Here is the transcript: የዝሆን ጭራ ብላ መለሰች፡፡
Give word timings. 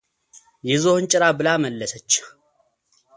የዝሆን 0.69 1.03
ጭራ 1.11 1.23
ብላ 1.39 1.47
መለሰች፡፡ 1.65 2.09